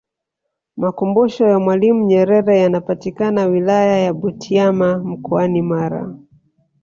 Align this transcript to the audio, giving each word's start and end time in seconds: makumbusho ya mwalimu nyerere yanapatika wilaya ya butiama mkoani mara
makumbusho 0.77 1.43
ya 1.51 1.57
mwalimu 1.59 2.05
nyerere 2.05 2.59
yanapatika 2.61 3.45
wilaya 3.45 3.97
ya 3.99 4.13
butiama 4.13 4.97
mkoani 4.97 5.61
mara 5.61 6.13